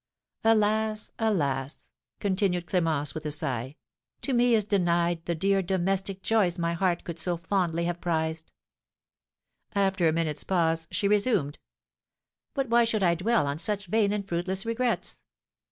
Alas, 0.43 1.11
alas!" 1.19 1.87
continued 2.19 2.65
Clémence, 2.65 3.13
with 3.13 3.23
a 3.23 3.29
sigh, 3.29 3.75
"to 4.23 4.33
me 4.33 4.55
is 4.55 4.65
denied 4.65 5.23
the 5.25 5.35
dear 5.35 5.61
domestic 5.61 6.23
joys 6.23 6.57
my 6.57 6.73
heart 6.73 7.03
could 7.03 7.19
so 7.19 7.37
fondly 7.37 7.83
have 7.83 8.01
prized." 8.01 8.51
After 9.75 10.07
a 10.07 10.11
minute's 10.11 10.43
pause 10.43 10.87
she 10.89 11.07
resumed: 11.07 11.59
"But 12.55 12.67
why 12.69 12.83
should 12.83 13.03
I 13.03 13.13
dwell 13.13 13.45
on 13.45 13.59
such 13.59 13.85
vain 13.85 14.11
and 14.11 14.27
fruitless 14.27 14.65
regrets? 14.65 15.21